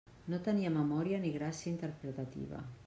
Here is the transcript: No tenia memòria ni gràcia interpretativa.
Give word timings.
No 0.33 0.39
tenia 0.47 0.71
memòria 0.77 1.21
ni 1.27 1.35
gràcia 1.37 1.73
interpretativa. 1.77 2.69